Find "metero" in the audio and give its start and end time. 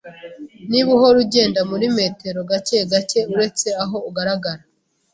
1.97-2.39